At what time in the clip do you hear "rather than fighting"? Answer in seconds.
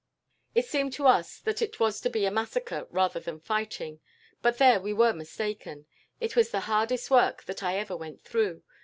2.89-3.99